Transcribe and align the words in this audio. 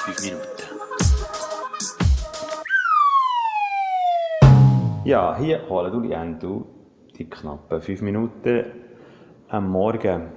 5 0.00 0.22
Minuten. 0.22 0.46
Ja, 5.04 5.36
hier 5.36 5.68
holen 5.68 5.92
du 5.92 6.00
die 6.00 6.38
du 6.40 6.66
die 7.18 7.28
knappen 7.28 7.82
5 7.82 8.00
Minuten 8.00 8.64
am 9.48 9.70
Morgen. 9.70 10.28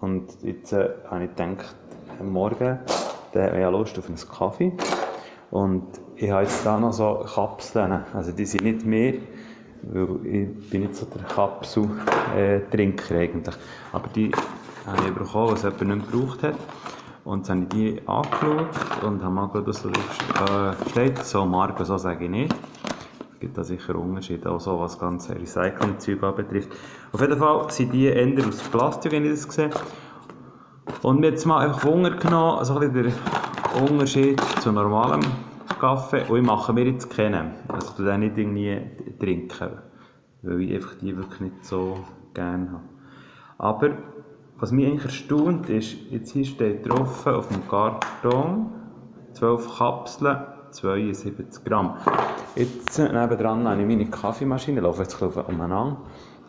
Und 0.00 0.42
jetzt 0.42 0.72
äh, 0.72 0.90
habe 1.08 1.24
ich 1.24 1.30
gedacht, 1.30 1.76
am 2.18 2.32
Morgen 2.32 2.80
da 3.32 3.42
habe 3.42 3.56
ich 3.56 3.60
ja 3.60 3.68
Lust 3.68 3.96
auf 3.98 4.08
einen 4.08 4.16
Kaffee. 4.16 4.72
Und 5.52 5.86
ich 6.16 6.30
habe 6.30 6.42
jetzt 6.42 6.66
da 6.66 6.80
noch 6.80 6.92
so 6.92 7.24
Kapseln. 7.34 8.04
Also 8.12 8.32
die 8.32 8.46
sind 8.46 8.64
nicht 8.64 8.84
mehr, 8.84 9.14
weil 9.82 10.26
ich 10.26 10.70
bin 10.70 10.82
nicht 10.82 10.96
so 10.96 11.06
der 11.06 11.22
Kapsel-Trinker 11.22 13.14
eigentlich. 13.14 13.54
Aber 13.92 14.08
die 14.08 14.32
habe 14.86 15.06
ich 15.06 15.14
bekommen, 15.14 15.52
was 15.52 15.62
jemand 15.62 15.82
nicht 15.82 16.10
gebraucht 16.10 16.42
hat. 16.42 16.56
Und 17.28 17.46
dann 17.46 17.66
habe 17.70 17.76
ich 17.76 17.96
die 17.96 18.08
angeschaut 18.08 19.02
und 19.02 19.22
habe 19.22 19.34
mal 19.34 19.48
geschaut, 19.48 19.66
was 19.66 19.82
da 19.82 20.70
äh, 20.70 20.88
steht. 20.88 21.18
So 21.18 21.44
Marke, 21.44 21.84
so 21.84 21.98
sage 21.98 22.24
ich 22.24 22.30
nicht. 22.30 22.54
Es 23.34 23.40
gibt 23.40 23.58
da 23.58 23.64
sicher 23.64 23.96
Unterschiede, 23.96 24.50
auch 24.50 24.58
so 24.58 24.80
was 24.80 24.98
ganze 24.98 25.38
Recycling-Zeug 25.38 26.34
betrifft. 26.34 26.70
Auf 27.12 27.20
jeden 27.20 27.38
Fall 27.38 27.70
sind 27.70 27.92
die 27.92 28.06
eher 28.06 28.48
aus 28.48 28.62
Plastik, 28.70 29.12
wenn 29.12 29.26
ich 29.26 29.32
das 29.32 29.54
sehe. 29.54 29.68
Und 31.02 31.20
mir 31.20 31.28
jetzt 31.28 31.44
mal 31.44 31.66
einfach 31.66 31.84
Hunger 31.84 32.12
genommen, 32.12 32.64
so 32.64 32.78
ein 32.78 32.92
bisschen 32.92 33.12
der 33.74 33.82
Unterschied 33.82 34.40
zu 34.62 34.72
normalem 34.72 35.20
Kaffee. 35.78 36.24
Und 36.30 36.38
ich 36.38 36.46
mache 36.46 36.72
mir 36.72 36.86
jetzt 36.86 37.10
kennen. 37.10 37.50
Also 37.68 38.08
ich 38.08 38.32
den 38.32 38.54
nicht 38.54 39.20
trinken, 39.20 39.68
weil 40.40 40.62
ich 40.62 40.76
einfach 40.76 40.94
die 40.94 41.14
wirklich 41.14 41.40
nicht 41.40 41.66
so 41.66 41.98
gerne 42.32 42.70
habe. 42.72 42.84
Aber 43.58 43.90
was 44.58 44.72
mich 44.72 44.86
eigentlich 44.86 45.04
erstaunt 45.04 45.68
ist, 45.68 45.96
jetzt 46.10 46.32
hier 46.32 46.44
steht 46.44 46.88
drauf 46.88 47.26
auf 47.26 47.48
dem 47.48 47.66
Karton 47.68 48.72
12 49.34 49.78
Kapseln, 49.78 50.36
72 50.70 51.64
Gramm. 51.64 51.94
Jetzt 52.56 52.98
nebendran 52.98 53.68
habe 53.68 53.80
ich 53.80 53.86
meine 53.86 54.06
Kaffeemaschine, 54.06 54.80
laufe 54.80 55.02
jetzt 55.02 55.20
umeinander. 55.22 55.98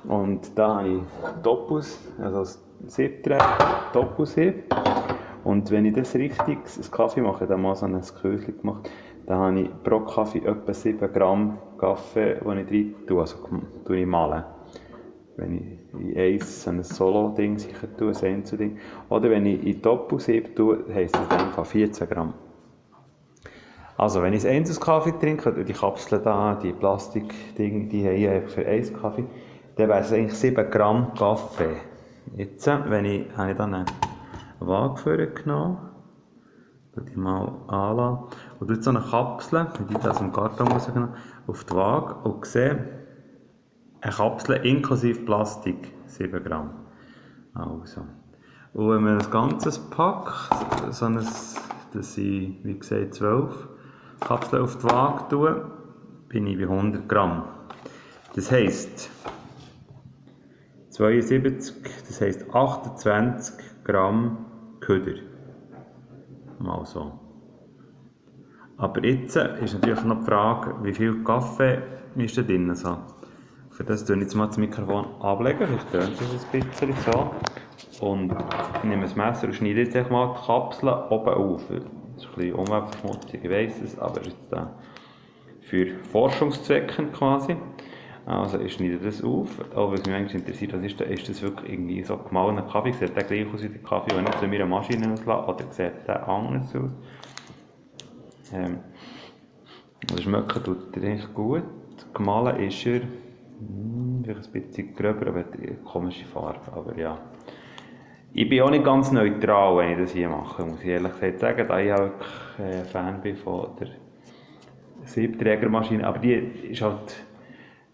Und 0.08 0.58
da 0.58 0.78
habe 0.78 0.88
ich 0.88 1.02
Topus, 1.44 2.00
also 2.20 2.40
das 2.40 2.60
Siebträger, 2.88 3.46
Topus-Sieb. 3.94 4.74
Und 5.44 5.70
wenn 5.70 5.86
ich 5.86 5.94
das 5.94 6.16
richtig, 6.16 6.40
einen 6.48 6.92
Kaffee 6.92 7.22
mache, 7.22 7.46
dann 7.46 7.62
mal 7.62 7.76
so 7.76 7.86
ein 7.86 8.02
Köchchen 8.22 8.60
gemacht, 8.60 8.90
dann 9.28 9.38
habe 9.40 9.60
ich 9.62 9.84
pro 9.84 10.00
Kaffee 10.00 10.40
etwa 10.40 10.74
7 10.74 11.14
Gramm 11.14 11.60
Kaffee, 11.78 12.40
den 12.44 12.58
ich 12.58 12.72
rein 12.72 12.96
tue, 13.08 13.22
also 13.22 13.36
tue 13.86 14.00
ich 14.00 14.08
malen 14.08 14.44
wenn 15.40 15.56
ich 15.56 16.00
in 16.00 16.18
eins 16.18 16.64
so 16.64 16.70
ein 16.70 16.84
Solo-Ding 16.84 17.58
sicher 17.58 17.88
tue, 17.98 18.10
ein 18.10 18.36
Einzelding. 18.36 18.78
Oder 19.10 19.30
wenn 19.30 19.46
ich 19.46 19.66
in 19.66 19.82
Doppelsieb 19.82 20.56
tue, 20.56 20.84
heisst 20.94 21.16
das 21.16 21.24
in 21.24 21.38
dem 21.38 21.52
Fall 21.52 21.66
14 21.66 22.10
Gramm. 22.10 22.34
Also, 23.98 24.22
wenn 24.22 24.34
ich 24.34 24.48
ein 24.48 24.64
Kaffee 24.64 25.12
trinke, 25.20 25.66
die 25.66 25.74
Kapseln 25.74 26.24
da, 26.24 26.56
die 26.56 26.72
Plastikdinge, 26.72 27.88
die 27.88 28.06
habe 28.06 28.44
ich 28.46 28.52
für 28.52 28.66
einen 28.66 28.94
Kaffee, 28.94 29.26
dann 29.76 29.90
wäre 29.90 30.00
es 30.00 30.14
eigentlich 30.14 30.36
7 30.36 30.70
Gramm 30.72 31.14
Kaffee. 31.16 31.76
Jetzt, 32.36 32.68
wenn 32.68 33.06
ich, 33.06 33.26
habe 33.36 33.52
ich 33.52 33.58
dann 33.58 33.74
eine 33.74 33.86
Waage 34.60 35.28
genommen, 35.28 35.78
die 36.96 37.18
mal 37.18 37.52
anlassen, 37.68 38.26
und 38.60 38.70
jetzt 38.70 38.84
so 38.84 38.90
eine 38.90 39.02
Kapsel, 39.02 39.68
die 39.90 39.98
ich 39.98 40.08
aus 40.08 40.18
dem 40.18 40.32
Karton 40.32 40.68
rausgenommen 40.68 41.16
auf 41.48 41.64
die 41.64 41.74
Waage 41.74 42.30
und 42.30 42.46
sehe, 42.46 43.00
eine 44.02 44.14
Kapsel 44.14 44.56
inklusive 44.66 45.22
Plastik, 45.22 45.94
7 46.06 46.44
Gramm. 46.44 46.72
Also. 47.54 48.02
Und 48.74 48.90
wenn 48.92 49.04
man 49.04 49.18
das 49.18 49.32
Ganze 49.32 49.72
packt, 49.90 50.34
so 50.94 51.06
ein, 51.06 51.16
das 51.16 52.14
sind, 52.14 52.60
wie 52.64 52.78
gesagt, 52.78 53.16
12 53.16 53.68
Kapseln 54.20 54.64
auf 54.64 54.78
die 54.78 54.84
Waage 54.84 55.28
tue, 55.30 55.72
bin 56.28 56.48
ich 56.48 56.58
bei 56.58 56.64
100 56.64 57.10
Gramm. 57.10 57.44
Das 58.36 58.52
heisst, 58.52 59.10
72, 60.92 61.76
das 62.08 62.22
heisst 62.22 62.54
28 62.54 63.56
Gramm 63.84 64.46
Köder. 64.82 65.20
Mal 66.60 66.86
so. 66.86 67.20
Aber 68.78 69.04
jetzt 69.04 69.36
ist 69.36 69.74
natürlich 69.74 70.04
noch 70.04 70.20
die 70.20 70.26
Frage, 70.26 70.76
wie 70.84 70.94
viel 70.94 71.24
Kaffee 71.24 71.82
ist 72.16 72.38
da 72.38 72.44
drin? 72.44 72.74
So. 72.76 72.98
Für 73.80 73.86
das 73.86 74.04
tue 74.04 74.18
ich 74.18 74.24
jetzt 74.24 74.36
mal 74.36 74.48
das 74.48 74.58
Mikrofon 74.58 75.06
ablegen, 75.22 75.66
vielleicht 75.66 75.92
tönt 75.94 76.20
es 76.20 76.46
ein 76.54 76.70
bisschen 76.70 76.94
so. 77.06 78.06
Und 78.06 78.36
ich 78.76 78.84
nehme 78.84 79.04
das 79.04 79.16
Messer 79.16 79.48
und 79.48 79.54
schneide 79.54 79.84
jetzt 79.84 80.12
mal 80.12 80.36
die 80.36 80.46
Kapseln 80.46 80.94
oben 81.10 81.34
auf. 81.34 81.64
Das 81.70 81.78
ist 81.78 81.86
ein 81.86 82.36
bisschen 82.36 82.56
umweltverschmutzig, 82.56 83.40
ich 83.42 83.50
weiss 83.50 83.82
es, 83.82 83.98
aber 83.98 84.20
ist 84.20 84.36
da 84.52 84.76
für 85.62 85.96
Forschungszwecke 86.12 87.06
quasi. 87.14 87.56
Also 88.26 88.60
ich 88.60 88.74
schneide 88.74 88.98
das 88.98 89.24
auf. 89.24 89.48
Auch 89.74 89.94
was 89.94 90.06
mich 90.06 90.14
eigentlich 90.14 90.36
interessiert, 90.36 90.74
was 90.74 90.84
ist, 90.84 91.00
ist 91.00 91.30
das 91.30 91.42
wirklich 91.42 91.72
irgendwie 91.72 92.04
so 92.04 92.18
gemahlener 92.18 92.64
Kaffee? 92.64 92.92
Sieht 92.92 93.16
der 93.16 93.24
gleich 93.24 93.48
aus 93.54 93.64
wie 93.64 93.70
der 93.70 93.82
Kaffee, 93.82 94.14
den 94.14 94.26
ich 94.26 94.36
zu 94.40 94.48
meiner 94.50 94.66
Maschine 94.66 95.14
auslasse? 95.14 95.48
Oder 95.48 95.72
sieht 95.72 96.06
der 96.06 96.28
anders 96.28 96.76
aus? 96.76 96.92
Ähm, 98.52 98.80
das 100.06 100.22
Schmecken 100.22 100.64
tut 100.66 100.98
eigentlich 100.98 101.34
gut. 101.34 101.64
Gemahlen 102.14 102.60
ist 102.60 102.86
er 102.86 103.02
vielleicht 104.24 104.56
ein 104.56 104.62
bisschen 104.62 104.96
gröber, 104.96 105.28
aber 105.28 105.46
eine 105.52 105.76
komische 105.86 106.26
Farbe. 106.26 106.72
Aber 106.72 106.98
ja. 106.98 107.18
Ich 108.32 108.48
bin 108.48 108.62
auch 108.62 108.70
nicht 108.70 108.86
ganz 108.86 109.12
neutral, 109.12 109.78
wenn 109.78 109.92
ich 109.92 109.98
das 109.98 110.12
hier 110.12 110.30
mache, 110.30 110.64
muss 110.64 110.82
ich 110.82 110.88
ehrlich 110.88 111.14
gesagt 111.14 111.40
sagen, 111.40 111.68
da 111.68 111.80
ich 111.80 111.92
auch 111.92 112.12
äh, 112.60 112.84
Fan 112.84 113.22
bin 113.22 113.36
von 113.36 113.70
der 113.80 113.88
Siebträgermaschine. 115.04 116.06
Aber 116.06 116.20
die 116.20 116.34
ist 116.34 116.82
halt, 116.82 117.24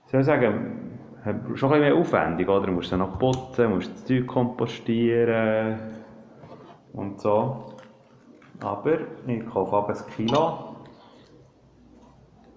soll 0.07 0.19
ich 0.19 0.25
sagen, 0.25 0.99
schon 1.23 1.33
ein 1.33 1.43
bisschen 1.53 1.79
mehr 1.79 1.95
aufwendig, 1.95 2.49
oder? 2.49 2.65
Du 2.67 2.73
musst 2.73 2.89
sie 2.89 2.97
noch 2.97 3.17
putzen, 3.17 3.71
musst 3.71 3.93
das 3.93 4.05
Zeug 4.05 4.27
kompostieren 4.27 5.79
und 6.93 7.21
so. 7.21 7.77
Aber 8.59 8.97
ich 9.25 9.45
kaufe 9.47 9.75
ab 9.75 9.89
ein 9.89 10.15
Kilo 10.15 10.74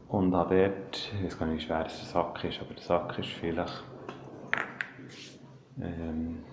und 0.09 0.35
habe 0.35 0.57
dort, 0.57 1.13
ich 1.15 1.25
weiß 1.25 1.39
gar 1.39 1.47
nicht, 1.47 1.63
wie 1.63 1.67
schwer 1.67 1.85
der 1.85 1.91
Sack 1.91 2.45
ist, 2.45 2.61
aber 2.61 2.75
der 2.75 2.83
Sack 2.83 3.19
ist 3.19 3.29
vielleicht, 3.31 3.85
ähm, 5.81 6.45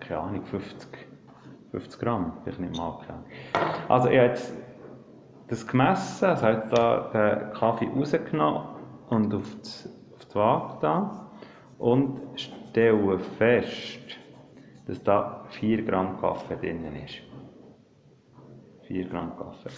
keine 0.00 0.20
Ahnung, 0.20 0.44
50, 0.44 0.88
50 1.72 2.00
Gramm, 2.00 2.32
vielleicht 2.42 2.60
nicht 2.60 2.76
mal, 2.76 2.98
Ahnung. 3.08 3.24
Also 3.88 4.08
ich 4.08 4.18
habe 4.18 4.28
jetzt 4.28 4.52
das 5.48 5.66
gemessen, 5.66 6.24
also 6.26 6.46
habe 6.46 6.68
da 6.70 7.10
den 7.12 7.52
Kaffee 7.54 7.88
rausgenommen 7.88 8.62
und 9.08 9.34
auf 9.34 9.56
die, 9.56 9.88
auf 10.14 10.24
die 10.26 10.34
Waage 10.34 10.78
da 10.80 11.30
und 11.78 12.20
stelle 12.36 13.18
fest, 13.18 14.18
dass 14.86 15.02
da 15.02 15.44
4 15.50 15.84
Gramm 15.84 16.20
Kaffee 16.20 16.56
drin 16.56 16.84
ist. 17.04 17.16
4 18.86 19.08
Gramm 19.08 19.36
Kaffee. 19.36 19.70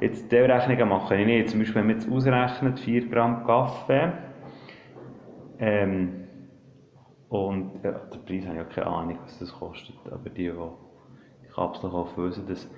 Jetzt 0.00 0.32
diese 0.32 0.48
Rechnungen 0.48 0.88
mache 0.88 1.16
ich 1.16 1.26
nicht. 1.26 1.50
Zum 1.50 1.60
Beispiel, 1.60 1.82
wenn 1.82 1.86
man 1.88 1.96
jetzt 1.96 2.10
ausrechnet, 2.10 2.80
4 2.80 3.08
Gramm 3.08 3.44
Kaffee, 3.44 4.12
ähm, 5.58 6.20
und 7.28 7.84
ja, 7.84 7.92
der 7.92 8.18
Preis 8.18 8.44
habe 8.44 8.54
ich 8.54 8.60
ja 8.60 8.64
keine 8.64 8.86
Ahnung, 8.86 9.18
was 9.22 9.38
das 9.38 9.52
kostet, 9.52 9.94
aber 10.10 10.30
die, 10.30 10.50
die 10.50 10.52
die 11.44 11.48
Kapsel 11.54 11.90
kaufen, 11.90 12.24
wissen 12.24 12.46
das. 12.48 12.68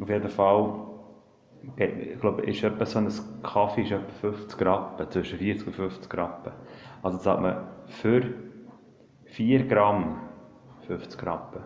Auf 0.00 0.08
jeden 0.08 0.28
Fall, 0.28 0.80
ich 1.76 2.18
glaube, 2.20 2.42
ist 2.42 2.64
etwa 2.64 2.84
so 2.84 2.98
ein 2.98 3.08
Kaffee 3.42 3.82
ist 3.82 3.92
etwa 3.92 4.10
50 4.20 4.66
Rappen, 4.66 5.10
zwischen 5.10 5.38
40 5.38 5.66
und 5.68 5.76
50 5.76 6.14
Rappen. 6.16 6.52
Also 7.02 7.18
sagt 7.18 7.42
man 7.42 7.68
für 7.86 8.22
4 9.26 9.68
Gramm 9.68 10.18
50 10.88 11.24
Rappen. 11.24 11.62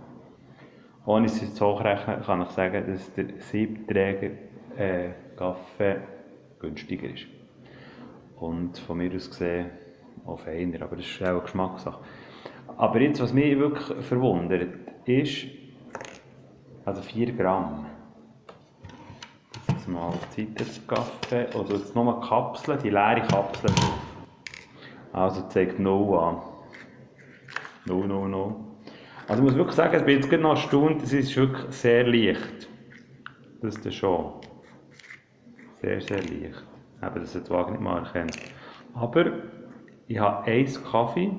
Ohne 1.07 1.27
es 1.27 1.41
jetzt 1.41 1.61
hochrechnen, 1.61 2.23
kann 2.23 2.43
ich 2.43 2.49
sagen, 2.49 2.85
dass 2.87 3.15
der 3.15 3.27
Siebträger 3.39 4.31
äh, 4.77 5.11
Kaffee 5.37 6.01
günstiger 6.59 7.09
ist. 7.09 7.27
Und 8.37 8.79
von 8.79 8.99
mir 8.99 9.15
aus 9.15 9.29
gesehen 9.29 9.71
auch 10.27 10.41
feiner, 10.41 10.83
aber 10.83 10.97
das 10.97 11.07
ist 11.07 11.23
auch 11.23 11.29
eine 11.29 11.41
Geschmackssache. 11.41 12.01
Aber 12.77 13.01
jetzt, 13.01 13.21
was 13.21 13.33
mich 13.33 13.59
wirklich 13.59 14.05
verwundert, 14.05 14.69
ist, 15.07 15.47
also 16.85 17.01
4 17.03 17.33
Gramm. 17.33 17.87
Jetzt 19.69 19.89
mal 19.89 20.13
Kaffee, 20.87 21.47
oder 21.57 21.77
jetzt 21.77 21.95
nochmal 21.95 22.21
Kapseln, 22.21 22.79
die 22.83 22.91
leere 22.91 23.23
Kapsel 23.23 23.71
drauf. 23.71 23.99
Also 25.13 25.49
zeigt 25.49 25.79
0 25.79 26.19
an. 26.19 26.43
0, 27.87 28.07
0, 28.07 28.29
0. 28.29 28.55
Also 29.29 29.43
ich 29.43 29.49
muss 29.49 29.57
wirklich 29.57 29.77
sagen, 29.77 29.97
ich 29.97 30.05
bin 30.05 30.17
jetzt 30.17 30.29
gerade 30.29 30.43
noch 30.43 30.51
erstaunt, 30.51 31.03
es 31.03 31.13
ist 31.13 31.37
wirklich 31.37 31.75
sehr 31.75 32.07
leicht. 32.07 32.69
Das 33.63 33.77
ist 33.77 33.95
schon. 33.95 34.33
Sehr, 35.81 36.01
sehr 36.01 36.23
leicht. 36.23 36.65
Eben, 37.03 37.15
dass 37.21 37.35
er 37.35 37.41
die 37.43 37.51
Waage 37.51 37.73
nicht 37.73 37.81
mal 37.81 37.99
erkennt. 37.99 38.33
Aber 38.95 39.27
ich 40.07 40.19
habe 40.19 40.45
einen 40.45 40.85
Kaffee 40.91 41.31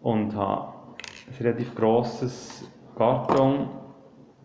und 0.00 0.34
habe 0.34 0.72
ein 1.28 1.44
relativ 1.44 1.74
grosses 1.74 2.70
Karton 2.96 3.68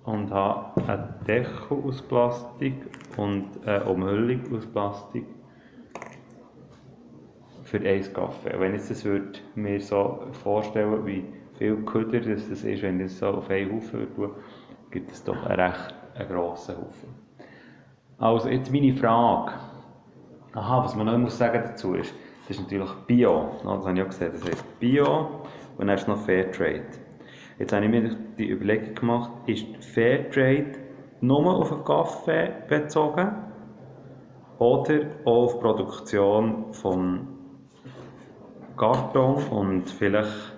und 0.04 0.32
habe 0.32 0.82
einen 0.88 1.26
Deckel 1.26 1.78
aus 1.84 2.02
Plastik 2.02 2.74
und 3.18 3.66
eine 3.66 3.86
Umhüllung 3.86 4.42
aus 4.56 4.66
Plastik 4.66 5.26
für 7.64 7.80
einen 7.80 8.14
Kaffee. 8.14 8.60
Wenn 8.60 8.76
ich 8.76 8.88
das 8.88 9.06
würde 9.06 9.40
mir 9.56 9.80
so 9.80 10.28
vorstellen, 10.44 11.06
wie 11.06 11.24
viel 11.58 11.78
Köder 11.86 12.20
das 12.20 12.50
ist, 12.50 12.64
wenn 12.82 13.00
ich 13.00 13.08
das 13.08 13.20
so 13.20 13.28
auf 13.28 13.50
einen 13.50 13.72
Haufen 13.74 14.08
tue, 14.16 14.36
gibt 14.90 15.12
es 15.12 15.24
doch 15.24 15.46
einen 15.46 15.60
recht 15.60 15.96
einen 16.16 16.30
grossen 16.30 16.78
Haufen. 16.78 17.21
Also 18.22 18.50
jetzt 18.50 18.72
meine 18.72 18.94
Frage. 18.94 19.54
Aha, 20.54 20.84
was 20.84 20.96
man 20.96 21.08
noch 21.08 21.18
muss 21.18 21.40
sagen 21.40 21.64
dazu 21.66 21.96
ist, 21.96 22.14
das 22.48 22.58
ist 22.58 22.64
natürlich 22.64 22.92
Bio. 23.08 23.50
Das 23.64 23.84
habe 23.84 23.98
ich 23.98 24.04
auch 24.04 24.10
gesehen, 24.10 24.32
das 24.34 24.46
heißt 24.46 24.80
Bio 24.80 25.42
und 25.80 25.88
dann 25.88 25.98
ist 25.98 26.08
noch 26.08 26.20
Fairtrade. 26.20 26.86
Jetzt 27.58 27.74
habe 27.74 27.86
ich 27.86 27.90
mir 27.90 28.16
die 28.38 28.52
Überlegung 28.52 28.94
gemacht, 28.94 29.32
ist 29.48 29.66
Fairtrade 29.84 30.74
nur 31.22 31.56
auf 31.56 31.70
den 31.70 31.84
Kaffee 31.84 32.54
bezogen 32.68 33.32
oder 34.60 35.00
auch 35.26 35.46
auf 35.46 35.54
die 35.56 35.60
Produktion 35.60 36.74
von 36.74 37.28
Karton 38.78 39.44
und 39.50 39.90
vielleicht 39.90 40.54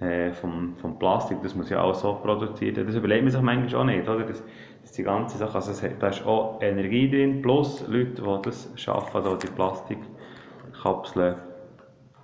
äh, 0.00 0.32
vom, 0.32 0.76
vom 0.76 0.98
Plastik, 0.98 1.38
das 1.42 1.54
muss 1.54 1.70
ja 1.70 1.82
auch 1.82 1.94
so 1.94 2.14
produziert 2.14 2.76
werden. 2.76 2.88
Das 2.88 2.96
überlegt 2.96 3.22
man 3.22 3.30
sich 3.30 3.40
manchmal 3.40 3.80
auch 3.80 3.84
nicht, 3.84 4.08
oder? 4.08 4.24
Das, 4.24 4.42
das 4.82 4.92
die 4.92 5.02
ganze 5.02 5.38
Sache, 5.38 5.54
also 5.54 5.82
hat, 5.82 6.02
da 6.02 6.08
ist 6.08 6.26
auch 6.26 6.60
Energie 6.60 7.08
drin, 7.10 7.40
plus 7.42 7.86
Leute, 7.88 8.22
die 8.22 8.42
das 8.42 8.70
schaffen, 8.76 9.16
also 9.16 9.36
die 9.36 9.46
Plastikkapseln 9.46 11.36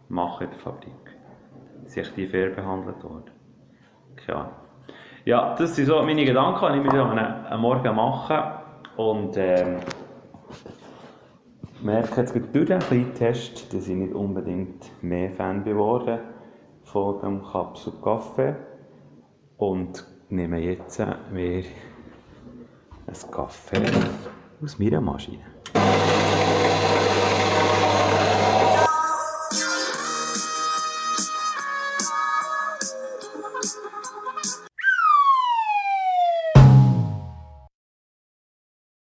machen 0.08 0.44
in 0.44 0.50
der 0.50 0.58
Fabrik. 0.58 0.92
Sind 1.86 2.12
die 2.16 2.26
fair 2.26 2.50
behandelt 2.50 3.02
worden? 3.02 3.30
Keine 4.16 4.50
Ja, 5.24 5.54
das 5.54 5.74
sind 5.74 5.86
so 5.86 6.02
meine 6.02 6.24
Gedanken, 6.24 6.74
die 6.74 6.86
ich 6.86 6.92
mir 6.92 7.50
am 7.50 7.60
Morgen 7.60 7.96
mache. 7.96 8.60
Und 8.96 9.36
ähm, 9.38 9.78
merke 11.80 12.20
jetzt 12.20 12.34
durch 12.34 12.66
den 12.66 12.78
kleinen 12.78 13.14
Test, 13.14 13.72
dass 13.72 13.88
ich 13.88 13.96
nicht 13.96 14.14
unbedingt 14.14 14.90
mehr 15.02 15.30
Fan 15.30 15.64
geworden 15.64 16.18
von 16.92 17.20
dem 17.22 17.42
Kapsel 17.42 17.94
Kaffee 18.02 18.54
und 19.56 20.04
nehme 20.28 20.58
jetzt 20.58 20.98
mir 21.32 21.64
einen 23.06 23.30
Kaffee 23.30 23.82
aus 24.62 24.78
meiner 24.78 25.00
Maschine. 25.00 25.61